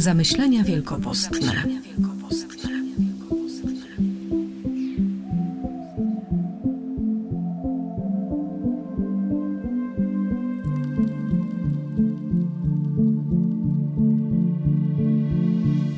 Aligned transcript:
Zamyślenia 0.00 0.64
wielkopostne. 0.64 1.38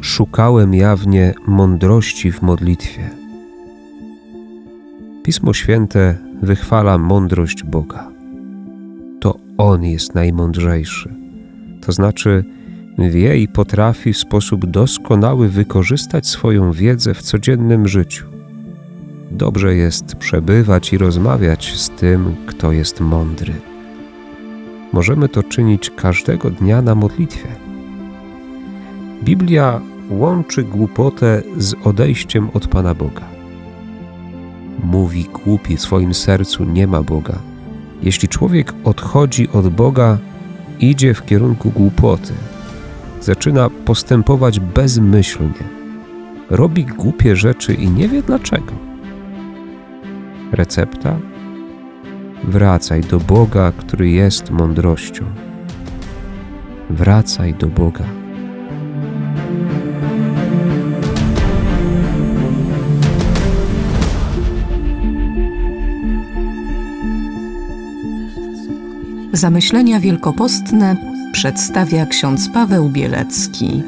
Szukałem 0.00 0.74
jawnie 0.74 1.34
mądrości 1.46 2.32
w 2.32 2.42
modlitwie. 2.42 3.10
Pismo 5.22 5.52
Święte 5.52 6.18
wychwala 6.42 6.98
mądrość 6.98 7.64
Boga. 7.64 8.10
To 9.20 9.38
On 9.58 9.84
jest 9.84 10.14
najmądrzejszy, 10.14 11.14
to 11.80 11.92
znaczy 11.92 12.44
wie 12.98 13.38
i 13.38 13.48
potrafi 13.48 14.12
w 14.12 14.18
sposób 14.18 14.66
doskonały 14.66 15.48
wykorzystać 15.48 16.26
swoją 16.26 16.72
wiedzę 16.72 17.14
w 17.14 17.22
codziennym 17.22 17.88
życiu. 17.88 18.26
Dobrze 19.30 19.74
jest 19.74 20.14
przebywać 20.14 20.92
i 20.92 20.98
rozmawiać 20.98 21.74
z 21.76 21.90
tym, 21.90 22.36
kto 22.46 22.72
jest 22.72 23.00
mądry. 23.00 23.52
Możemy 24.92 25.28
to 25.28 25.42
czynić 25.42 25.90
każdego 25.90 26.50
dnia 26.50 26.82
na 26.82 26.94
modlitwie. 26.94 27.48
Biblia 29.24 29.80
łączy 30.10 30.62
głupotę 30.62 31.42
z 31.58 31.74
odejściem 31.84 32.50
od 32.54 32.68
Pana 32.68 32.94
Boga. 32.94 33.24
Mówi 34.84 35.24
głupi 35.24 35.76
w 35.76 35.80
swoim 35.80 36.14
sercu 36.14 36.64
nie 36.64 36.86
ma 36.86 37.02
Boga. 37.02 37.38
Jeśli 38.02 38.28
człowiek 38.28 38.74
odchodzi 38.84 39.48
od 39.48 39.68
Boga, 39.68 40.18
idzie 40.80 41.14
w 41.14 41.24
kierunku 41.24 41.70
głupoty. 41.70 42.32
Zaczyna 43.22 43.70
postępować 43.70 44.60
bezmyślnie. 44.60 45.64
Robi 46.50 46.84
głupie 46.84 47.36
rzeczy 47.36 47.74
i 47.74 47.90
nie 47.90 48.08
wie 48.08 48.22
dlaczego. 48.22 48.72
Recepta? 50.52 51.18
Wracaj 52.44 53.00
do 53.00 53.18
Boga, 53.18 53.72
który 53.72 54.10
jest 54.10 54.50
mądrością. 54.50 55.24
Wracaj 56.90 57.54
do 57.54 57.66
Boga. 57.66 58.04
Zamyślenia 69.32 70.00
wielkopostne 70.00 71.11
przedstawia 71.42 72.06
ksiądz 72.06 72.48
Paweł 72.48 72.88
Bielecki. 72.88 73.82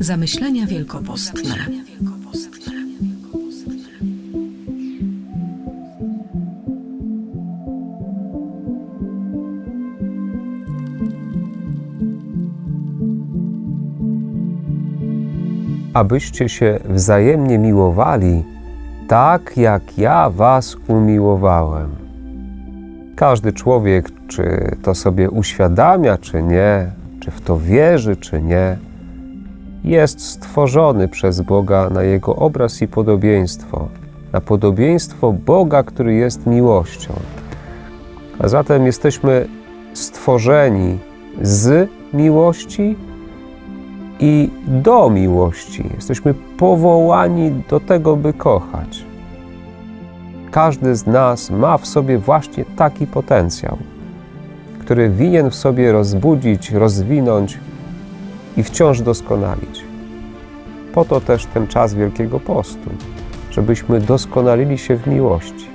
Zamyślenia 0.00 0.66
wielkopostne. 0.66 1.88
Abyście 15.94 16.48
się 16.48 16.78
wzajemnie 16.84 17.58
miłowali, 17.58 18.44
tak 19.08 19.56
jak 19.56 19.98
ja 19.98 20.30
was 20.30 20.76
umiłowałem. 20.88 21.90
Każdy 23.16 23.52
człowiek, 23.52 24.10
czy 24.28 24.76
to 24.82 24.94
sobie 24.94 25.30
uświadamia, 25.30 26.18
czy 26.18 26.42
nie, 26.42 26.90
czy 27.20 27.30
w 27.30 27.40
to 27.40 27.58
wierzy, 27.58 28.16
czy 28.16 28.42
nie, 28.42 28.76
jest 29.84 30.20
stworzony 30.20 31.08
przez 31.08 31.40
Boga 31.40 31.90
na 31.90 32.02
Jego 32.02 32.36
obraz 32.36 32.82
i 32.82 32.88
podobieństwo, 32.88 33.88
na 34.32 34.40
podobieństwo 34.40 35.32
Boga, 35.32 35.82
który 35.82 36.14
jest 36.14 36.46
miłością. 36.46 37.14
A 38.38 38.48
zatem 38.48 38.86
jesteśmy 38.86 39.46
stworzeni 39.92 40.98
z 41.42 41.90
miłości 42.12 42.96
i 44.20 44.50
do 44.66 45.10
miłości. 45.10 45.90
Jesteśmy 45.94 46.34
powołani 46.34 47.50
do 47.70 47.80
tego, 47.80 48.16
by 48.16 48.32
kochać. 48.32 49.04
Każdy 50.50 50.96
z 50.96 51.06
nas 51.06 51.50
ma 51.50 51.78
w 51.78 51.86
sobie 51.86 52.18
właśnie 52.18 52.64
taki 52.64 53.06
potencjał, 53.06 53.78
który 54.80 55.10
winien 55.10 55.50
w 55.50 55.54
sobie 55.54 55.92
rozbudzić, 55.92 56.70
rozwinąć 56.70 57.58
i 58.56 58.62
wciąż 58.62 59.00
doskonalić. 59.00 59.84
Po 60.94 61.04
to 61.04 61.20
też 61.20 61.46
ten 61.46 61.66
czas 61.66 61.94
Wielkiego 61.94 62.40
Postu, 62.40 62.90
żebyśmy 63.50 64.00
doskonalili 64.00 64.78
się 64.78 64.96
w 64.96 65.06
miłości. 65.06 65.66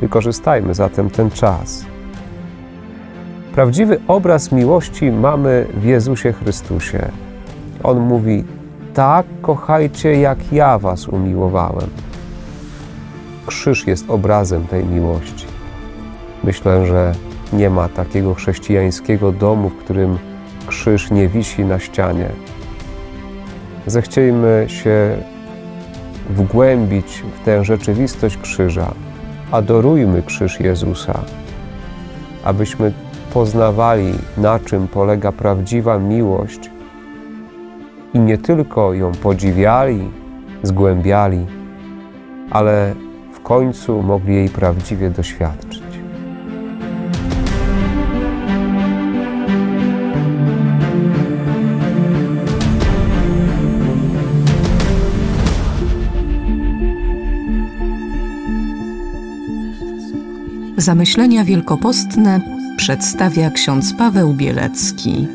Wykorzystajmy 0.00 0.74
zatem 0.74 1.10
ten 1.10 1.30
czas. 1.30 1.84
Prawdziwy 3.58 4.00
obraz 4.08 4.52
miłości 4.52 5.10
mamy 5.10 5.66
w 5.74 5.84
Jezusie 5.84 6.32
Chrystusie. 6.32 7.08
On 7.82 8.00
mówi: 8.00 8.44
Tak 8.94 9.26
kochajcie, 9.42 10.20
jak 10.20 10.52
ja 10.52 10.78
was 10.78 11.08
umiłowałem. 11.08 11.90
Krzyż 13.46 13.86
jest 13.86 14.10
obrazem 14.10 14.66
tej 14.66 14.84
miłości. 14.84 15.46
Myślę, 16.44 16.86
że 16.86 17.12
nie 17.52 17.70
ma 17.70 17.88
takiego 17.88 18.34
chrześcijańskiego 18.34 19.32
domu, 19.32 19.68
w 19.68 19.76
którym 19.76 20.18
krzyż 20.66 21.10
nie 21.10 21.28
wisi 21.28 21.64
na 21.64 21.78
ścianie. 21.78 22.28
Zechciejmy 23.86 24.66
się 24.68 25.16
wgłębić 26.30 27.22
w 27.40 27.44
tę 27.44 27.64
rzeczywistość 27.64 28.36
krzyża. 28.36 28.94
Adorujmy 29.50 30.22
krzyż 30.22 30.60
Jezusa, 30.60 31.20
abyśmy 32.44 32.92
poznawali, 33.32 34.12
na 34.36 34.58
czym 34.58 34.88
polega 34.88 35.32
prawdziwa 35.32 35.98
miłość 35.98 36.70
i 38.14 38.18
nie 38.18 38.38
tylko 38.38 38.94
ją 38.94 39.12
podziwiali, 39.12 40.10
zgłębiali, 40.62 41.46
ale 42.50 42.94
w 43.32 43.40
końcu 43.40 44.02
mogli 44.02 44.34
jej 44.34 44.48
prawdziwie 44.48 45.10
doświadczyć. 45.10 45.82
Zamyślenia 60.76 61.44
wielkopostne 61.44 62.57
przedstawia 62.88 63.50
ksiądz 63.50 63.94
Paweł 63.94 64.34
Bielecki. 64.34 65.28